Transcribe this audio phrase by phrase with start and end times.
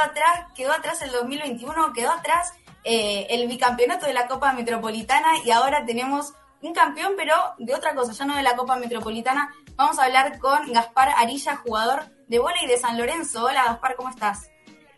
[0.00, 2.54] quedó atrás, quedó atrás el 2021, quedó atrás
[2.84, 7.94] eh, el bicampeonato de la Copa Metropolitana y ahora tenemos un campeón, pero de otra
[7.94, 9.50] cosa, ya no de la Copa Metropolitana.
[9.76, 13.44] Vamos a hablar con Gaspar Arilla, jugador de y de San Lorenzo.
[13.44, 14.50] Hola Gaspar, ¿cómo estás?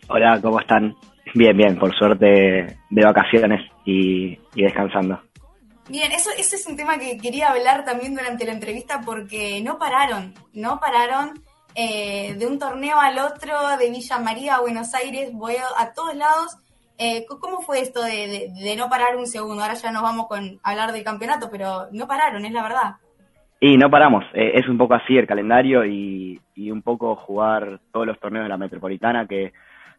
[0.09, 0.95] Hola, ¿cómo están?
[1.34, 5.21] Bien, bien, por suerte de vacaciones y, descansando.
[5.89, 9.79] Bien, eso, ese es un tema que quería hablar también durante la entrevista porque no
[9.79, 11.43] pararon, no pararon
[11.75, 16.14] eh, de un torneo al otro, de Villa María a Buenos Aires, voy a todos
[16.14, 16.58] lados
[17.04, 19.62] eh, ¿Cómo fue esto de, no parar un segundo?
[19.62, 22.93] Ahora ya nos vamos con hablar del campeonato, pero no pararon, es la verdad.
[23.58, 26.40] Y no paramos, eh, es un poco así el calendario y,
[26.71, 29.53] un poco jugar todos los torneos de la Metropolitana que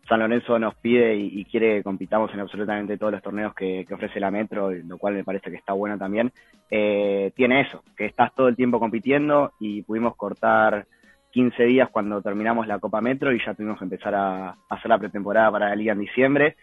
[0.08, 4.22] San Lorenzo nos pide y, quiere que compitamos en absolutamente todos los torneos que, ofrece
[4.22, 6.32] la Metro, lo cual me parece que está bueno también.
[6.70, 10.88] Tiene eso, que estás todo el tiempo compitiendo y pudimos cortar
[11.34, 14.98] 15 días cuando terminamos la Copa Metro y ya tuvimos que empezar a hacer la
[14.98, 16.56] pretemporada para la Liga en diciembre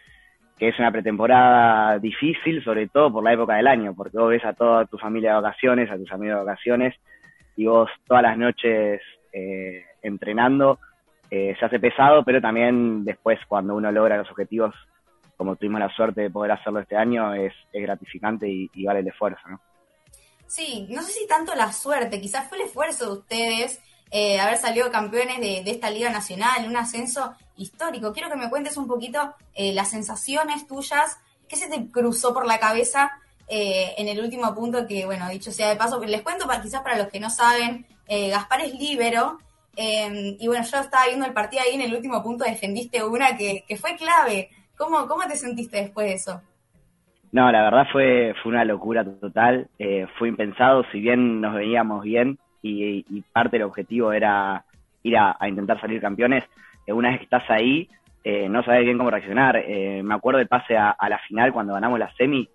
[0.61, 4.45] que es una pretemporada difícil, sobre todo por la época del año, porque vos ves
[4.45, 6.95] a toda tu familia de vacaciones, a tus amigos de vacaciones,
[7.57, 9.01] y vos todas las noches
[9.33, 10.79] eh, entrenando,
[11.31, 14.75] eh, se hace pesado, pero también después cuando uno logra los objetivos,
[15.39, 19.09] como tuvimos la suerte de poder hacerlo este año, es, gratificante y, y, vale el
[19.09, 19.63] esfuerzo, ¿no?
[20.47, 24.57] Sí, no sé si tanto la suerte, quizás fue el esfuerzo de ustedes eh, haber
[24.57, 28.13] salido campeones de, esta Liga Nacional, un ascenso histórico.
[28.13, 32.45] Quiero que me cuentes un poquito eh, las sensaciones tuyas, qué se te cruzó por
[32.45, 33.13] la cabeza
[33.49, 36.83] eh, en el último punto que, bueno, dicho sea de paso, les cuento para, quizás
[36.83, 39.39] para los que no saben, Gaspar es líbero,
[39.77, 43.65] y bueno, yo estaba viendo el partido ahí en el último punto defendiste una que,
[43.81, 44.51] fue clave.
[44.77, 46.43] ¿Cómo, ¿Cómo te sentiste después de eso?
[47.31, 49.71] No, la verdad fue, fue una locura total,
[50.19, 54.65] fue impensado, si bien nos veníamos bien, y, parte del objetivo era
[55.03, 56.45] ir a, intentar salir campeones,
[56.87, 57.89] eh, una vez que estás ahí,
[58.23, 59.57] eh, no sabes bien cómo reaccionar.
[59.57, 62.49] Eh, me acuerdo del pase a, la final cuando ganamos la semi,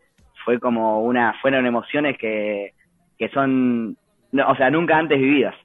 [0.43, 2.73] fue como una, fueron emociones que,
[3.17, 3.97] que son,
[4.33, 5.55] o sea, nunca antes vividas.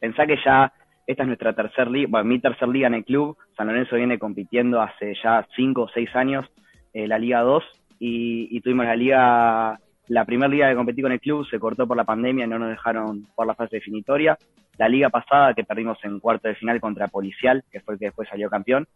[0.00, 0.72] pensá que ya
[1.06, 4.18] esta es nuestra tercer liga, bueno, mi tercer liga en el club, San Lorenzo viene
[4.18, 6.46] compitiendo hace ya cinco o seis años,
[6.92, 7.64] la Liga 2,
[8.00, 11.86] y, y tuvimos la Liga la primera liga que competí con el club se cortó
[11.86, 14.36] por la pandemia, y no nos dejaron por la fase definitoria.
[14.78, 18.06] La liga pasada que perdimos en cuarto de final contra Policial, que fue el que
[18.06, 18.86] después salió campeón.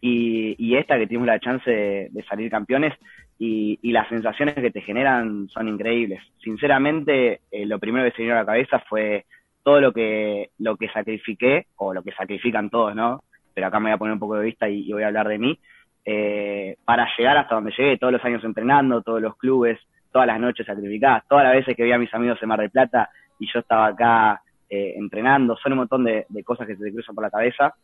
[0.00, 2.94] Y, esta que tuvimos la chance de, salir campeones
[3.38, 6.22] y, las sensaciones que te generan son increíbles.
[6.42, 9.26] Sinceramente, eh, lo primero que se vino a la cabeza fue
[9.64, 13.24] todo lo que, lo que sacrifiqué, o lo que sacrifican todos, ¿no?
[13.54, 15.38] Pero acá me voy a poner un poco de vista y, voy a hablar de
[15.38, 15.58] mí,
[16.04, 19.78] eh, para llegar hasta donde llegué, todos los años entrenando, todos los clubes,
[20.12, 22.70] todas las noches sacrificadas, todas las veces que veía a mis amigos en Mar del
[22.70, 26.92] Plata y yo estaba acá eh, entrenando, son un montón de, cosas que se te
[26.92, 27.74] cruzan por la cabeza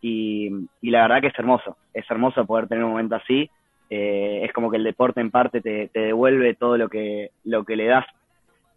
[0.00, 0.50] y,
[0.82, 3.50] la verdad que es hermoso, es hermoso poder tener un momento así,
[3.90, 7.74] eh, es como que el deporte en parte te, devuelve todo lo que, lo que
[7.74, 8.04] le das.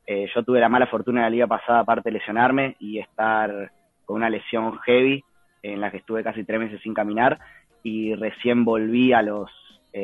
[0.08, 3.72] Eh, yo tuve la mala fortuna de la liga pasada, aparte de lesionarme y estar
[4.06, 5.24] con una lesión heavy
[5.62, 7.40] en la que estuve casi tres meses sin caminar
[7.84, 9.52] y recién volví a los,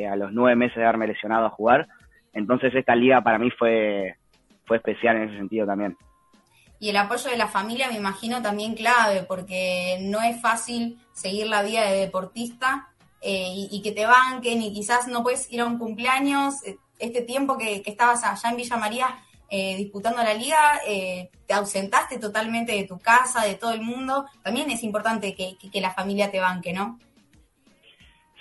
[0.08, 1.88] a los nueve meses de haberme lesionado a jugar
[2.38, 4.16] entonces esta liga para mí fue,
[4.64, 5.96] fue especial en ese sentido también.
[6.80, 11.48] Y el apoyo de la familia me imagino también clave, porque no es fácil seguir
[11.48, 12.88] la vida de deportista
[13.20, 16.62] eh, y, que te banquen y quizás no puedes ir a un cumpleaños.
[16.64, 19.18] Eh, este tiempo que, estabas allá en Villa María
[19.50, 24.26] eh, disputando la liga, te ausentaste totalmente de tu casa, de todo el mundo.
[24.42, 26.98] También es importante que la familia te banque, ¿no?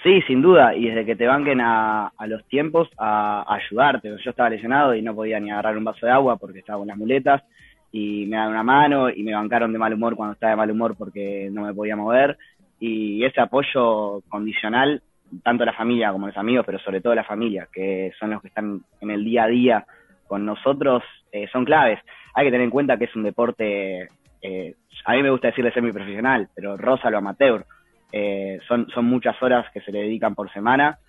[0.03, 4.15] Sí, sin duda, y desde que te banquen a, los tiempos a, ayudarte.
[4.23, 6.87] Yo estaba lesionado y no podía ni agarrar un vaso de agua porque estaba con
[6.87, 7.43] las muletas
[7.91, 10.71] y me daban una mano y me bancaron de mal humor cuando estaba de mal
[10.71, 12.37] humor porque no me podía mover
[12.79, 15.01] y ese apoyo condicional,
[15.43, 18.49] tanto la familia como los amigos, pero sobre todo la familia, que son los que
[18.49, 19.85] están en el día a día
[20.27, 21.99] con nosotros, eh, son claves.
[22.35, 24.09] Hay que tener en cuenta que es un deporte,
[24.41, 24.75] eh,
[25.05, 27.65] a mí me gusta decirle semi-profesional, pero rosa lo amateur
[28.11, 30.99] eh, son, son muchas horas que se le dedican por semana,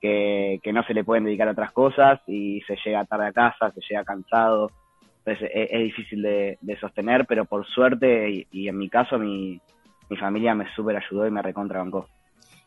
[0.00, 3.72] que, no se le pueden dedicar a otras cosas y se llega tarde a casa,
[3.72, 4.70] se llega cansado.
[5.24, 9.60] Entonces es, difícil de, sostener, pero por suerte y, en mi caso mi,
[10.08, 12.08] mi familia me súper ayudó y me recontra bancó.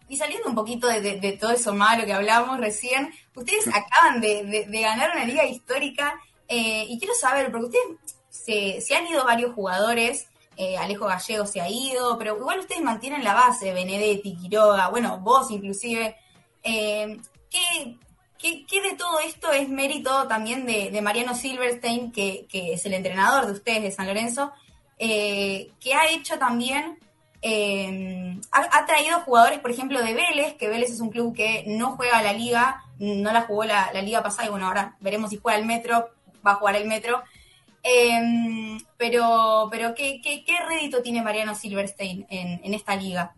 [0.07, 5.11] Y saliendo un poquito de, todo eso malo que hablábamos recién, ustedes acaban de, ganar
[5.15, 6.13] una liga histórica
[6.47, 11.45] eh, y quiero saber, porque ustedes se, se han ido varios jugadores eh, Alejo Gallego
[11.45, 16.15] se ha ido, pero igual ustedes mantienen la base, Benedetti, Quiroga, bueno, vos inclusive.
[16.63, 17.19] Eh,
[17.49, 23.45] ¿qué, qué, de todo esto es mérito también de, Mariano Silverstein, que, es el entrenador
[23.45, 24.51] de ustedes de San Lorenzo,
[24.97, 26.99] eh, que ha hecho también
[28.51, 32.23] ha, traído jugadores, por ejemplo, de Vélez, que Vélez es un club que no juega
[32.23, 35.65] la liga, no la jugó la, liga pasada, y bueno, ahora veremos si juega el
[35.65, 36.09] Metro,
[36.45, 37.23] va a jugar el Metro.
[37.83, 43.31] Em, pero, pero ¿qué, qué, rédito tiene Mariano Silverstein en, esta liga?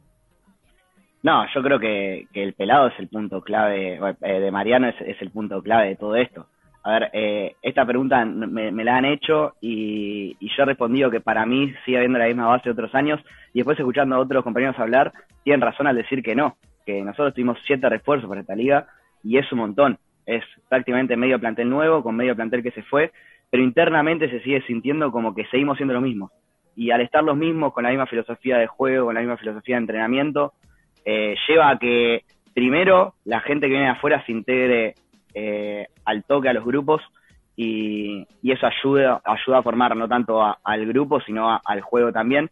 [1.24, 5.31] No, yo creo que, el pelado es el punto clave, eh, de Mariano es el
[5.31, 6.47] punto clave de todo esto.
[6.86, 11.44] A ver, eh, esta pregunta me, la han hecho y, yo he respondido que para
[11.44, 13.19] mí sigue habiendo la misma base de otros años
[13.53, 15.12] y después escuchando a otros compañeros hablar,
[15.44, 18.86] tienen razón al decir que no, que nosotros tuvimos siete refuerzos para esta liga
[19.24, 23.12] y es un montón, es prácticamente medio plantel nuevo con medio plantel que se fue,
[23.50, 26.31] pero internamente se sigue sintiendo como que seguimos siendo los mismos.
[26.75, 29.75] Y al estar los mismos, con la misma filosofía de juego, con la misma filosofía
[29.75, 30.53] de entrenamiento,
[31.06, 34.95] eh, lleva a que primero la gente que viene de afuera se integre
[35.33, 37.01] eh, al toque a los grupos
[37.56, 42.50] y, eso ayuda, ayuda a formar no tanto al grupo, sino al juego también.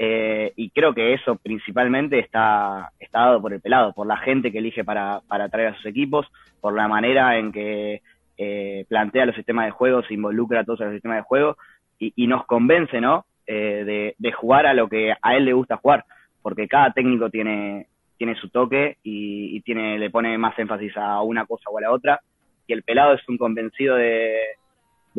[0.00, 4.52] Eh, y creo que eso principalmente está, está dado por el pelado, por la gente
[4.52, 6.26] que elige para, para traer a sus equipos,
[6.60, 8.02] por la manera en que
[8.38, 11.56] eh, plantea los sistemas de juego, se involucra a todos los sistemas de juego
[11.98, 13.26] y, nos convence, ¿no?
[13.46, 16.04] de, jugar a lo que a él le gusta jugar,
[16.42, 17.86] porque cada técnico tiene,
[18.18, 21.92] tiene su toque y, tiene, le pone más énfasis a una cosa o a la
[21.92, 22.20] otra.
[22.66, 24.42] Y el pelado es un convencido de,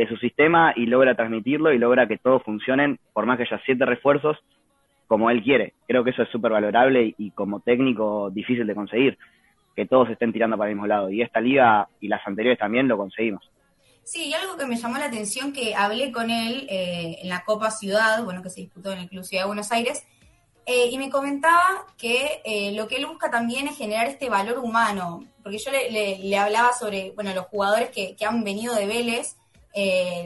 [0.07, 3.86] su sistema y logra transmitirlo y logra que todos funcionen, por más que haya siete
[3.86, 4.38] refuerzos,
[5.07, 5.74] como él quiere.
[5.88, 9.18] Creo que eso es súper valorable y, como técnico difícil de conseguir,
[9.79, 11.09] que todos estén tirando para el mismo lado.
[11.09, 13.49] Y esta liga y las anteriores también lo conseguimos.
[14.03, 17.45] Sí, y algo que me llamó la atención, que hablé con él eh, en la
[17.45, 20.03] Copa Ciudad, bueno, que se disputó en el Club Ciudad de Buenos Aires,
[20.65, 24.59] eh, y me comentaba que eh, lo que él busca también es generar este valor
[24.59, 29.37] humano, porque yo le, hablaba sobre, bueno, los jugadores que, han venido de Vélez,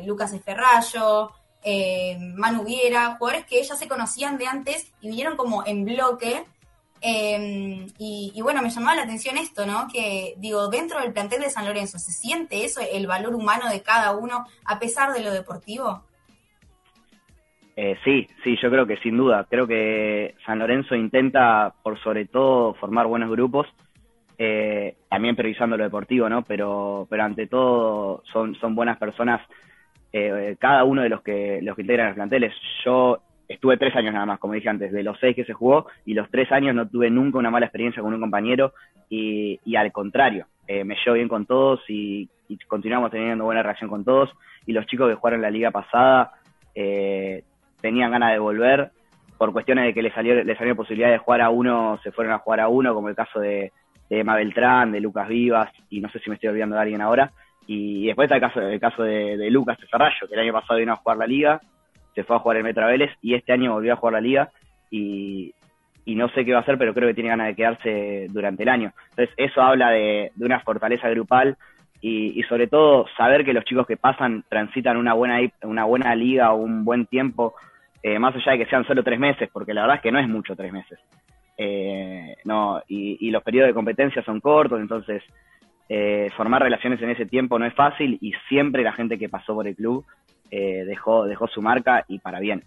[0.06, 1.32] Lucas Esterrayo,
[2.36, 6.44] Manu Viera, jugadores que ya se conocían de antes y vinieron como en bloque.
[7.06, 9.88] Y, y, bueno, me llamaba la atención esto, ¿no?
[9.92, 13.82] Que digo, dentro del plantel de San Lorenzo, ¿se siente eso, el valor humano de
[13.82, 16.04] cada uno, a pesar de lo deportivo?
[17.76, 19.46] Eh, sí, sí, yo creo que sin duda.
[19.50, 23.68] Creo que San Lorenzo intenta, por sobre todo, formar buenos grupos,
[24.38, 26.44] eh, también previsando lo deportivo, ¿no?
[26.44, 29.42] Pero, pero ante todo son, son buenas personas
[30.12, 32.54] eh, cada uno de los que, los que integran los planteles.
[32.86, 33.20] Yo
[33.54, 36.14] estuve tres años nada más, como dije antes, de los seis que se jugó, y
[36.14, 38.74] los tres años no tuve nunca una mala experiencia con un compañero,
[39.10, 43.90] y, y al contrario, me llevo bien con todos y, y, continuamos teniendo buena reacción
[43.90, 44.32] con todos,
[44.66, 46.34] y los chicos que jugaron la liga pasada,
[46.76, 47.44] eh,
[47.82, 48.92] tenían ganas de volver,
[49.38, 52.34] por cuestiones de que les salió, les salió posibilidad de jugar a uno, se fueron
[52.34, 53.72] a jugar a uno, como el caso de,
[54.10, 57.02] de Emma Beltrán, de Lucas Vivas, y no sé si me estoy olvidando de alguien
[57.02, 57.32] ahora.
[57.66, 60.94] Y después está el caso, el caso de, Lucas Ferrallo, que el año pasado vino
[60.94, 61.62] a jugar la liga,
[62.14, 64.52] se fue a jugar el Metra Vélez, y este año volvió a jugar la liga,
[64.90, 65.54] y,
[66.06, 68.70] no sé qué va a hacer, pero creo que tiene ganas de quedarse durante el
[68.70, 68.92] año.
[69.12, 71.58] Entonces, eso habla de, una fortaleza grupal
[72.02, 76.14] y, y, sobre todo saber que los chicos que pasan transitan una buena, una buena
[76.16, 77.56] liga o un buen tiempo
[78.04, 80.20] eh, más allá de que sean solo tres meses, porque la verdad es que no
[80.20, 81.00] es mucho tres meses.
[81.58, 85.24] Eh, no, y, los periodos de competencia son cortos, entonces
[85.88, 89.54] eh, formar relaciones en ese tiempo no es fácil y siempre la gente que pasó
[89.54, 90.06] por el club
[90.86, 92.64] dejó, dejó su marca y para bien.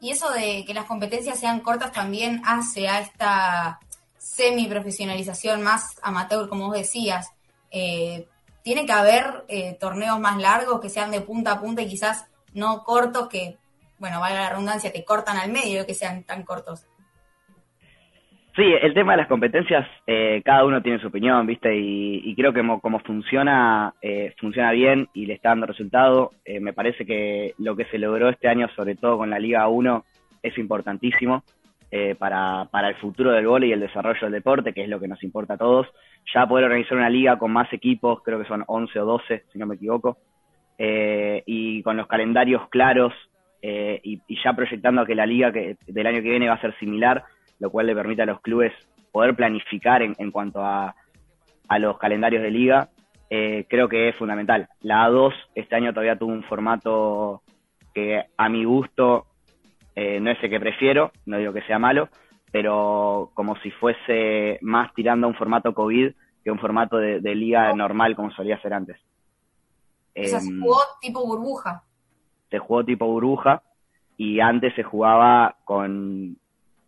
[0.00, 3.80] Y eso de que las competencias sean cortas también hace a esta
[4.18, 7.32] semi-profesionalización más amateur, como vos decías.
[7.70, 9.46] tiene que haber
[9.80, 13.58] torneos más largos que sean de punta a punta y quizás no cortos que
[13.98, 16.84] bueno, vale la redundancia, te cortan al medio que sean tan cortos.
[18.56, 21.76] Sí, el tema de las competencias, eh, cada uno tiene su opinión, ¿viste?
[21.76, 26.30] Y, creo que como, funciona, eh, funciona bien y le está dando resultado.
[26.42, 29.68] Eh, me parece que lo que se logró este año, sobre todo con la Liga
[29.68, 30.04] 1,
[30.42, 31.44] es importantísimo
[32.18, 35.08] para, para el futuro del gol y el desarrollo del deporte, que es lo que
[35.08, 35.86] nos importa a todos.
[36.34, 39.58] Ya poder organizar una liga con más equipos, creo que son 11 o 12, si
[39.58, 40.18] no me equivoco,
[40.78, 43.14] y con los calendarios claros
[43.62, 46.76] eh, y, ya proyectando que la liga que, del año que viene va a ser
[46.78, 47.24] similar,
[47.58, 48.72] lo cual le permite a los clubes
[49.12, 50.94] poder planificar en, cuanto a,
[51.78, 52.90] los calendarios de liga,
[53.30, 54.68] eh, creo que es fundamental.
[54.80, 57.42] La A2 este año todavía tuvo un formato
[57.94, 59.26] que a mi gusto
[59.94, 62.08] eh, no es el que prefiero, no digo que sea malo,
[62.52, 66.12] pero como si fuese más tirando a un formato COVID
[66.44, 69.00] que un formato de, liga normal como solía ser antes.
[70.14, 71.82] O sea, se em, jugó tipo burbuja
[72.50, 73.62] se jugó tipo burbuja
[74.16, 76.38] y antes se jugaba con,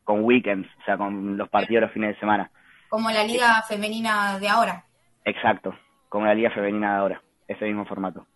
[0.08, 2.50] con weekends, o sea, con los partidos los fines de semana.
[2.88, 4.86] Como la liga femenina de ahora.
[5.22, 5.74] Exacto,
[6.08, 8.26] como la liga femenina de ahora, ese mismo formato.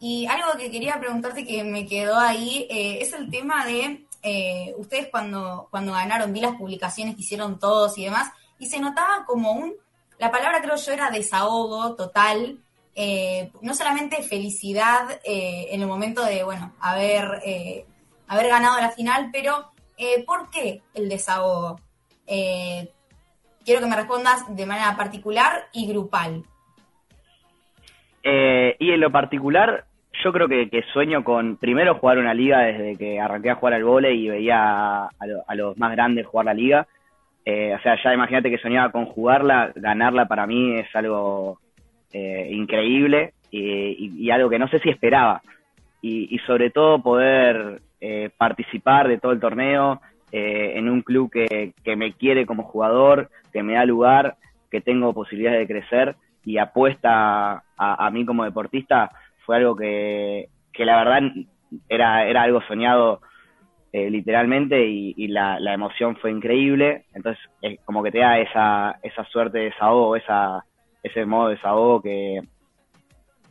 [0.00, 4.74] Y algo que quería preguntarte que me quedó ahí eh, es el tema de eh,
[4.76, 9.24] ustedes cuando, cuando ganaron, vi las publicaciones que hicieron todos y demás, y se notaba
[9.24, 9.74] como un,
[10.18, 12.58] la palabra creo yo era desahogo total,
[12.96, 17.40] eh, no solamente felicidad en el momento de, bueno, haber,
[18.26, 19.70] haber ganado la final, pero
[20.26, 21.80] ¿por qué el desahogo?
[22.26, 26.44] quiero que me respondas de manera particular y grupal.
[28.22, 29.86] y en lo particular,
[30.24, 33.84] yo creo que, sueño con primero jugar una liga desde que arranqué a jugar al
[33.84, 36.86] vóley y veía a, los más grandes jugar la liga.
[37.44, 41.58] Eh, o sea, ya imagínate que soñaba con jugarla, ganarla para mí es algo
[42.12, 45.40] eh, increíble y, algo que no sé si esperaba.
[46.02, 50.00] Y, sobre todo poder eh, participar de todo el torneo
[50.30, 54.36] en un club que, que me quiere como jugador, que me da lugar,
[54.70, 59.10] que tengo posibilidades de crecer y apuesta a, a mí como deportista
[59.48, 61.22] fue algo que, la verdad
[61.88, 63.22] era, era algo soñado
[63.92, 67.06] eh, literalmente y, la, la, emoción fue increíble.
[67.14, 70.64] Entonces, es como que te da esa, esa suerte de desahogo, esa,
[71.02, 72.42] ese modo de desahogo que,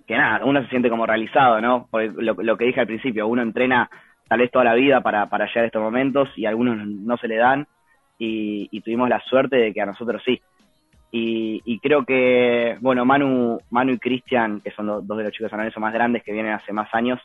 [0.06, 1.88] que nada, uno se siente como realizado, ¿no?
[1.90, 3.90] Porque lo, lo que dije al principio, uno entrena
[4.28, 7.38] tal vez toda la vida para, para llegar estos momentos y algunos no se le
[7.38, 7.68] dan
[8.20, 10.42] y, y tuvimos la suerte de que a nosotros sí.
[11.12, 15.82] Y, creo que, bueno, Manu, Manu y Cristian, que son dos de los chicos analizados
[15.82, 17.20] más grandes que vienen hace más años,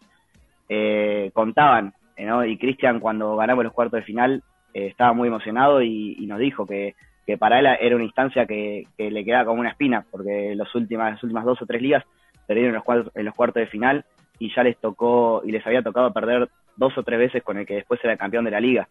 [0.69, 2.29] eh, contaban, eh.
[2.47, 4.43] Y Cristian cuando ganamos los cuartos de final
[4.73, 6.95] eh, estaba muy emocionado y, nos dijo que,
[7.27, 11.13] que, para él era una instancia que, le quedaba como una espina, porque los últimas,
[11.13, 12.05] las últimas dos o tres ligas
[12.47, 14.05] perdieron los cuartos, en los cuartos de final
[14.43, 17.65] y ya les tocó, y les había tocado perder dos o tres veces con el
[17.65, 18.89] que después era el campeón de la liga,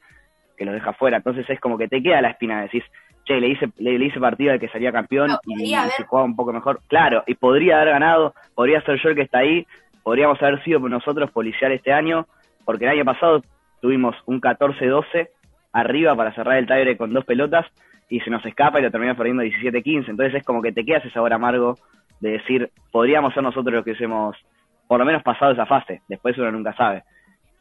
[0.55, 1.17] que los deja fuera.
[1.17, 2.86] Entonces es como que te queda la espina, decís,
[3.25, 6.53] che, le hice, le, hice partido al que salía campeón y, se jugaba un poco
[6.53, 6.79] mejor.
[6.88, 9.67] Claro, y podría haber ganado, podría ser yo el que está ahí,
[10.03, 12.27] podríamos haber sido nosotros policial este año,
[12.63, 13.43] porque el año pasado
[13.81, 15.27] tuvimos un 14-12
[15.74, 17.65] arriba para cerrar el tiebreak con dos pelotas
[18.08, 20.12] y se nos escapa y lo terminamos perdiendo 17-15.
[20.12, 21.75] Entonces es como que te quedas ese sabor amargo
[22.22, 24.38] de decir, podríamos ser nosotros los que hemos
[24.91, 27.03] por lo menos pasado esa fase, después uno nunca sabe.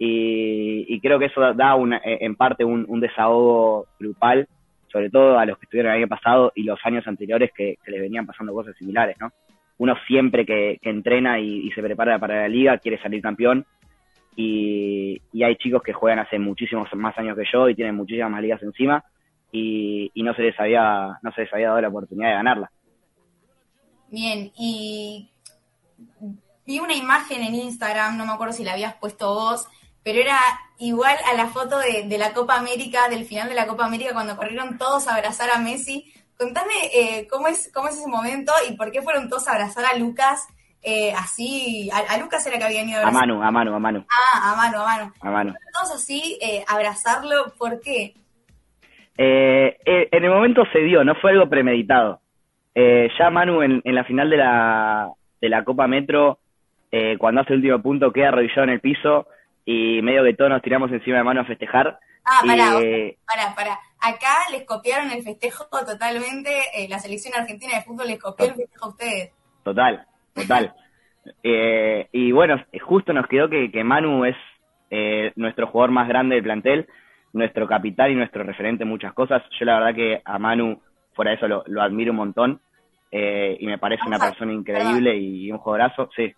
[0.01, 4.49] Y, creo que eso da una, en parte un, desahogo grupal
[4.91, 8.01] sobre todo a los que estuvieron el año pasado y los años anteriores que, les
[8.01, 9.31] venían pasando cosas similares, ¿no?
[9.79, 13.65] Uno siempre que, entrena y, se prepara para la liga quiere salir campeón
[14.35, 18.43] y, hay chicos que juegan hace muchísimos más años que yo y tienen muchísimas más
[18.43, 19.05] ligas encima
[19.53, 22.71] y, no se les había no se les había dado la oportunidad de ganarla.
[24.11, 25.31] Bien, y
[26.71, 29.67] vi una imagen en Instagram, no me acuerdo si la habías puesto vos,
[30.05, 30.39] pero era
[30.79, 34.37] igual a la foto de, la Copa América, del final de la Copa América, cuando
[34.37, 36.13] corrieron todos a abrazar a Messi.
[36.39, 39.85] Contame eh, cómo, es, cómo es ese momento y por qué fueron todos a abrazar
[39.85, 40.47] a Lucas
[40.81, 41.91] eh, así.
[41.93, 43.25] A, Lucas era que habían ido a abrazar.
[43.25, 44.07] A Manu, a Manu, a Manu.
[44.09, 45.13] Ah, a Manu, a Manu.
[45.23, 45.55] A Manu.
[45.75, 48.15] Todos así, eh, abrazarlo, ¿por qué?
[49.23, 52.21] en el momento se dio, no fue algo premeditado.
[52.75, 55.11] ya Manu en, en, la final de la,
[55.41, 56.39] de la Copa Metro,
[57.19, 59.27] cuando hace el último punto, queda arrodillado en el piso
[59.65, 61.99] y medio que todos nos tiramos encima de mano a festejar.
[62.25, 62.73] Ah, pará,
[63.27, 63.79] pará, pará.
[64.01, 68.55] Acá les copiaron el festejo totalmente, eh, la selección argentina de fútbol les copió el
[68.55, 69.33] festejo a ustedes.
[69.63, 70.75] Total, total.
[71.43, 74.37] eh, y bueno, justo nos quedó que, que Manu es
[74.91, 76.89] eh, nuestro jugador más grande del plantel,
[77.33, 79.43] nuestro capital y nuestro referente en muchas cosas.
[79.59, 80.81] Yo la verdad que a Manu,
[81.13, 82.61] fuera de eso, lo, lo admiro un montón
[83.11, 86.35] eh, y me parece una persona increíble y un jugadorazo, sí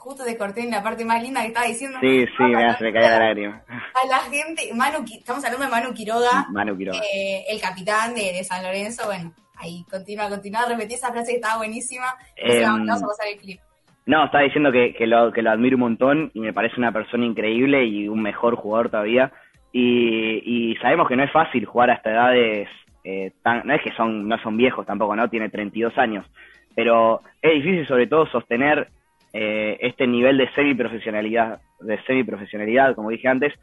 [0.00, 1.98] justo te corté en la parte más linda que estaba diciendo.
[2.00, 3.62] Sí, sí, me hace la lágrima.
[3.68, 6.46] A la gente, Manu, estamos hablando de Manu Quiroga.
[6.50, 6.98] Manu Quiroga.
[6.98, 11.58] Eh, el capitán de, San Lorenzo, bueno, ahí continúa, continúa, repetí esa frase que estaba
[11.58, 12.06] buenísima.
[12.36, 13.60] Eh, vamos a pasar el clip.
[14.06, 16.92] No, estaba diciendo que, que, lo, que lo admiro un montón y me parece una
[16.92, 19.30] persona increíble y un mejor jugador todavía.
[19.72, 22.68] Y, y sabemos que no es fácil jugar hasta edades
[23.04, 25.28] eh, tan, no es que son no son viejos tampoco, ¿no?
[25.28, 26.26] Tiene 32 años,
[26.74, 28.88] pero es difícil sobre todo sostener
[29.32, 33.54] eh, este nivel de semiprofesionalidad, de semiprofesionalidad, como dije antes,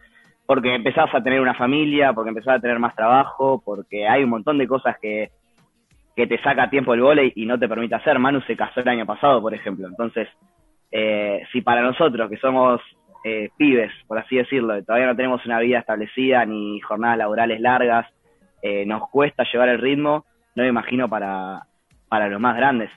[0.46, 4.30] porque empezás a tener una familia, porque empezás a tener más trabajo, porque hay un
[4.30, 5.30] montón de cosas que,
[6.16, 8.18] que te saca tiempo el volei y no te permite hacer.
[8.18, 9.88] Manu se casó el año pasado, por ejemplo.
[9.88, 10.30] Entonces,
[10.92, 12.80] eh, si para nosotros, que somos
[13.26, 18.08] eh, pibes, por así decirlo, todavía no tenemos una vida establecida ni jornadas laborales largas,
[18.86, 21.62] nos cuesta llevar el ritmo, no me imagino para,
[22.10, 22.90] para los más grandes.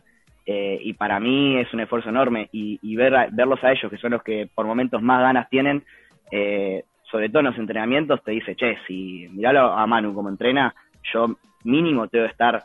[0.46, 4.12] Eh, y para mí es un esfuerzo enorme y, ver verlos a ellos, que son
[4.12, 5.84] los que por momentos más ganas tienen,
[6.30, 10.74] eh, sobre todo en los entrenamientos, te dice, che, si miralo a Manu como entrena,
[11.12, 12.64] yo mínimo tengo que estar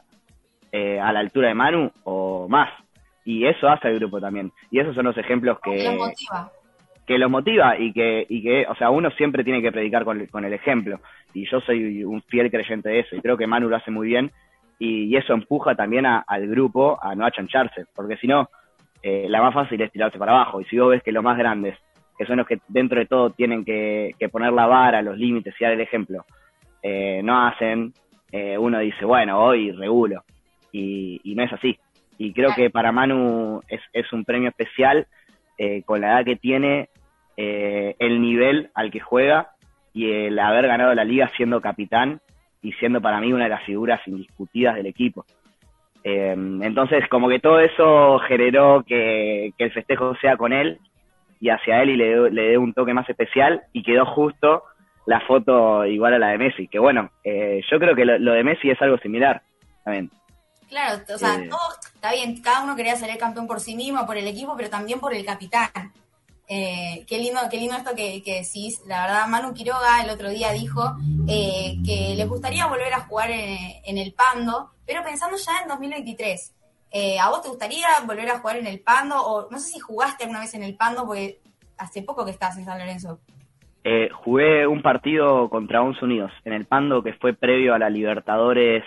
[0.72, 2.70] eh, a la altura de Manu o más.
[3.24, 4.51] Y eso hace el grupo también.
[4.70, 5.98] Y esos son los ejemplos que...
[7.08, 10.25] que los motiva y que, y que, o sea, uno siempre tiene que predicar con,
[10.27, 11.00] con el ejemplo.
[11.36, 14.08] Y yo soy un fiel creyente de eso y creo que Manu lo hace muy
[14.08, 14.32] bien
[14.79, 18.50] y, eso empuja también al grupo a no achancharse, porque si no,
[19.01, 20.62] eh, la más fácil es tirarse para abajo.
[20.62, 21.77] Y si vos ves que los más grandes,
[22.17, 25.63] que son los que dentro de todo tienen que, poner la vara, los límites y
[25.63, 26.25] dar el ejemplo,
[26.82, 27.94] eh, no hacen,
[28.32, 30.24] eh, uno dice, bueno, hoy regulo.
[30.72, 31.77] Y, y no es así.
[32.17, 35.08] Y creo que para Manu es, es un premio especial
[35.86, 36.89] con la edad que tiene,
[37.38, 39.51] el nivel al que juega
[39.94, 42.20] y el haber ganado la liga siendo capitán
[42.65, 45.25] y siendo para mí una de las figuras indiscutidas del equipo.
[46.03, 50.79] Eh, entonces, como que todo eso generó que, el festejo sea con él
[51.39, 54.63] y hacia él y le, le dé un toque más especial y quedó justo
[55.05, 58.43] la foto igual a la de Messi, que bueno, eh, yo creo que lo, de
[58.43, 59.41] Messi es algo similar
[59.84, 60.10] también.
[60.67, 61.60] Claro, o sea, eh, todo,
[61.93, 64.69] está bien, cada uno quería ser el campeón por sí mismo, por el equipo, pero
[64.69, 65.69] también por el capitán.
[66.48, 68.82] Eh, qué lindo, qué lindo esto que, decís.
[68.88, 70.96] La verdad, Manu Quiroga el otro día dijo
[71.28, 76.54] eh, que le gustaría volver a jugar en, el Pando, pero pensando ya en 2023.
[76.92, 79.16] Eh, ¿A vos te gustaría volver a jugar en el Pando?
[79.16, 81.40] O no sé si jugaste alguna vez en el Pando, porque
[81.78, 83.20] hace poco que estás en San Lorenzo.
[84.24, 88.84] jugué un partido contra Uns Unidos en el Pando que fue previo a la Libertadores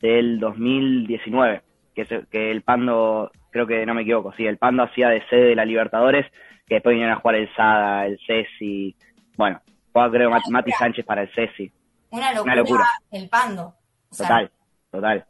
[0.00, 1.62] del 2019.
[1.94, 5.46] Que, que el Pando, creo que no me equivoco, sí, el Pando hacía de sede
[5.46, 6.26] de la Libertadores
[6.66, 8.94] que después vinieron a jugar el Sada, el Ceci,
[9.36, 9.60] bueno,
[9.92, 11.70] juega creo Mati Sánchez para el Ceci.
[12.10, 13.74] Una locura, el Pando.
[14.16, 14.50] total,
[14.90, 15.24] total.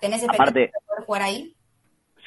[0.00, 1.52] ¿Tenés experiencia de poder jugar ahí?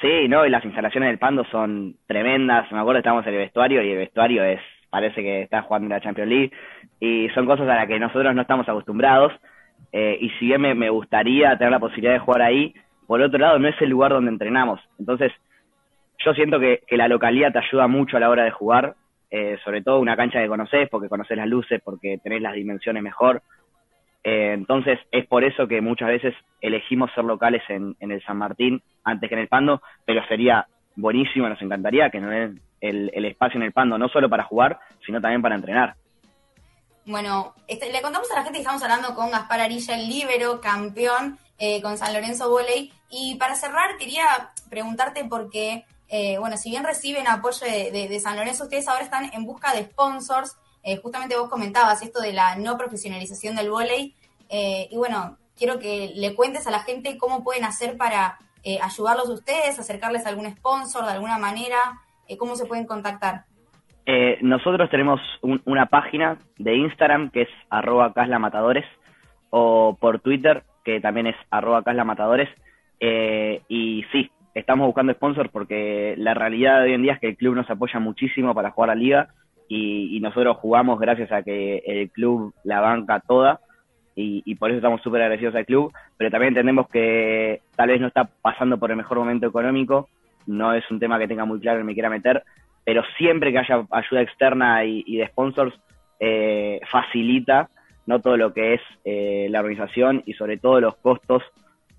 [0.00, 2.70] Sí, no, y las instalaciones del Pando son tremendas.
[2.72, 5.86] Me acuerdo que estábamos en el vestuario y el vestuario es, parece que está jugando
[5.86, 6.52] en la Champions League
[6.98, 9.32] y son cosas a las que nosotros no estamos acostumbrados.
[9.92, 12.74] Eh, y si bien me, me gustaría tener la posibilidad de jugar ahí,
[13.06, 14.80] por otro lado no es el lugar donde entrenamos.
[14.98, 15.32] Entonces,
[16.24, 18.94] yo siento que, la localidad te ayuda mucho a la hora de jugar,
[19.30, 23.02] eh, sobre todo una cancha que conoces, porque conoces las luces, porque tenés las dimensiones
[23.02, 23.42] mejor.
[24.22, 28.82] Eh, entonces es por eso que muchas veces elegimos ser locales en, el San Martín
[29.02, 30.66] antes que en el Pando, pero sería
[30.96, 34.78] buenísimo, nos encantaría que nos den el, espacio en el Pando, no solo para jugar,
[35.06, 35.94] sino también para entrenar.
[37.06, 40.60] Bueno, este, le contamos a la gente que estamos hablando con Gaspar Arilla, el líbero,
[40.60, 42.92] campeón eh, con San Lorenzo Voley.
[43.10, 48.36] Y para cerrar, quería preguntarte por qué eh, bueno, si bien reciben apoyo de, San
[48.36, 50.56] Lorenzo, ustedes ahora están en busca de sponsors.
[50.82, 54.14] Eh, justamente vos comentabas esto de la no profesionalización del volei.
[54.48, 58.38] Eh, y bueno, quiero que le cuentes a la gente cómo pueden hacer para
[58.82, 61.78] ayudarlos ustedes, acercarles a algún sponsor de alguna manera,
[62.38, 63.44] cómo se pueden contactar.
[64.42, 65.18] nosotros tenemos
[65.64, 68.84] una página de Instagram que es arroba caslamatadores
[69.48, 72.50] o por Twitter que también es arroba caslamatadores.
[73.00, 77.36] y sí, estamos buscando sponsors porque la realidad de hoy en día es que el
[77.36, 79.28] club nos apoya muchísimo para jugar la liga
[79.68, 83.60] y, nosotros jugamos gracias a que el club la banca toda
[84.16, 88.08] y, por eso estamos súper agradecidos al club, pero también entendemos que tal vez no
[88.08, 90.10] está pasando por el mejor momento económico,
[90.46, 92.42] no es un tema que tenga muy claro que me quiera meter,
[92.84, 95.74] pero siempre que haya ayuda externa y, de sponsors
[96.18, 97.70] eh, facilita
[98.06, 101.42] no todo lo que es eh, la organización y sobre todo los costos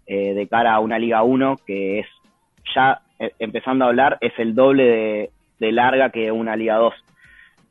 [0.06, 2.08] eh, de cara a una Liga 1 que es
[2.76, 6.94] ya eh, empezando a hablar, es el doble de, larga que una Liga 2.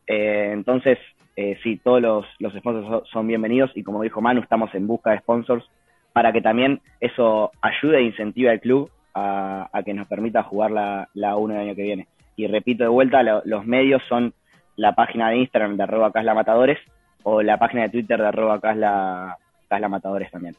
[0.06, 0.98] Eh, entonces,
[1.36, 5.10] eh, sí, todos los, los sponsors son bienvenidos y como dijo Manu, estamos en busca
[5.10, 5.68] de sponsors
[6.12, 11.08] para que también eso ayude e incentive al club a, que nos permita jugar la,
[11.14, 12.08] la 1 el año que viene.
[12.36, 14.32] Y repito de vuelta, los medios son
[14.76, 16.78] la página de Instagram de arroba caslamatadores
[17.22, 18.60] o la página de Twitter de arroba
[19.68, 20.54] caslamatadores también.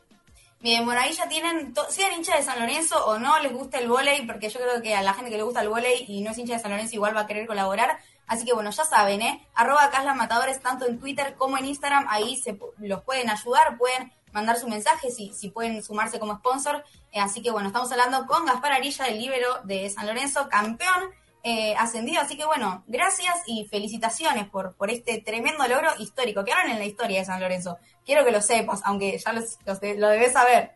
[0.61, 3.87] Bien, bueno, ahí ya tienen, sean hinchas de San Lorenzo o no les gusta el
[3.87, 6.29] volei, porque yo creo que a la gente que le gusta el volei y no
[6.29, 7.97] es hincha de San Lorenzo igual va a querer colaborar.
[8.27, 9.47] Así que bueno, ya saben, ¿eh?
[9.55, 14.13] Arroba Casla Matadores tanto en Twitter como en Instagram, ahí se los pueden ayudar, pueden
[14.33, 16.85] mandar su mensaje si, si pueden sumarse como sponsor.
[17.11, 21.11] Eh, así que bueno, estamos hablando con Gaspar Arilla, el líbero de San Lorenzo, campeón
[21.43, 22.21] eh, ascendido.
[22.21, 26.43] Así que bueno, gracias y felicitaciones por, por este tremendo logro histórico.
[26.43, 27.77] que Quedaron en la historia de San Lorenzo.
[28.05, 30.71] Quiero que lo sepas, aunque ya lo debes saber.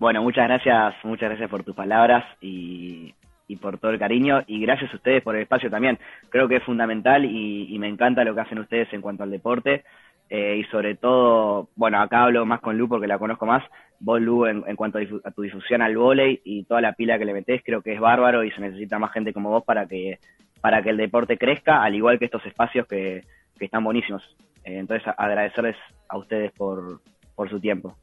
[0.00, 3.14] Bueno, muchas gracias, muchas gracias por tus palabras y,
[3.60, 5.98] por todo el cariño y gracias a ustedes por el espacio también.
[6.30, 9.84] Creo que es fundamental y, me encanta lo que hacen ustedes en cuanto al deporte
[10.30, 13.62] eh, y sobre todo, bueno, acá hablo más con Lu porque la conozco más,
[14.00, 17.34] vos Lu en, cuanto a, tu difusión al volei y toda la pila que le
[17.34, 20.18] metés, creo que es bárbaro y se necesita más gente como vos para que
[20.60, 23.24] para que el deporte crezca, al igual que estos espacios que,
[23.58, 24.22] que están buenísimos.
[24.64, 25.76] Eh, entonces, agradecerles
[26.08, 27.00] a ustedes por,
[27.34, 27.96] por su tiempo.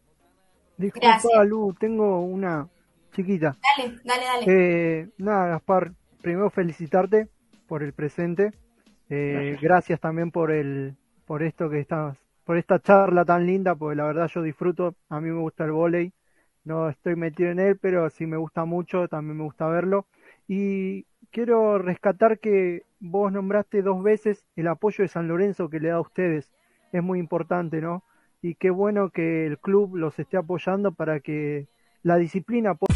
[0.77, 2.67] Disculpa, Lu, tengo una
[3.11, 3.55] chiquita.
[3.77, 4.45] Dale, dale, dale.
[4.47, 7.27] Eh, nada, Gaspar, primero felicitarte
[7.67, 8.51] por el presente
[9.09, 9.99] Eh, gracias.
[9.99, 14.29] también por el, por esto que estás, por esta charla tan linda, porque la verdad
[14.33, 16.13] yo disfruto, a mí me gusta el vóley,
[16.63, 20.07] no estoy metido en él, pero sí me gusta mucho, también me gusta verlo.
[20.47, 25.89] Y quiero rescatar que vos nombraste dos veces el apoyo de San Lorenzo que le
[25.89, 26.53] da a ustedes.
[26.93, 28.05] Es muy importante, ¿no?
[28.41, 31.67] Y qué bueno que el club los esté apoyando para que
[32.01, 32.86] la disciplina pueda